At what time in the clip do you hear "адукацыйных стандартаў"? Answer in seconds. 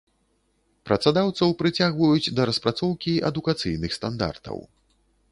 3.29-4.57